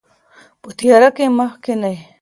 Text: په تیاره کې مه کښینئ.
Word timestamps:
په 0.61 0.69
تیاره 0.79 1.09
کې 1.15 1.25
مه 1.37 1.45
کښینئ. 1.63 1.97